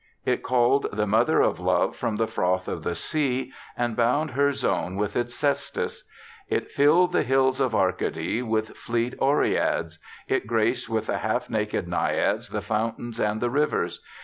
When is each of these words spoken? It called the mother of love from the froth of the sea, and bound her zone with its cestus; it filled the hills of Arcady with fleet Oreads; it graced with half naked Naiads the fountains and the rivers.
It 0.25 0.41
called 0.41 0.87
the 0.91 1.05
mother 1.05 1.41
of 1.41 1.59
love 1.59 1.95
from 1.95 2.15
the 2.15 2.25
froth 2.25 2.67
of 2.67 2.81
the 2.83 2.95
sea, 2.95 3.51
and 3.77 3.95
bound 3.95 4.31
her 4.31 4.51
zone 4.51 4.95
with 4.95 5.15
its 5.15 5.35
cestus; 5.35 6.05
it 6.49 6.71
filled 6.71 7.11
the 7.11 7.21
hills 7.21 7.59
of 7.59 7.75
Arcady 7.75 8.41
with 8.41 8.75
fleet 8.75 9.13
Oreads; 9.19 9.99
it 10.27 10.47
graced 10.47 10.89
with 10.89 11.05
half 11.05 11.51
naked 11.51 11.87
Naiads 11.87 12.49
the 12.49 12.61
fountains 12.63 13.19
and 13.19 13.39
the 13.41 13.51
rivers. 13.51 14.01